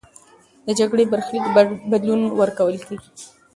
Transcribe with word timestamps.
د 0.67 0.69
جګړې 0.79 1.03
برخلیک 1.13 1.45
بدلون 1.91 2.21
ورکول 2.41 2.75
کېږي. 2.87 3.11